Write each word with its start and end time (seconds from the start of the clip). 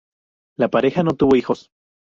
La 0.57 0.67
pareja 0.69 1.03
no 1.03 1.11
tuvo 1.13 1.35
hijos. 1.35 1.69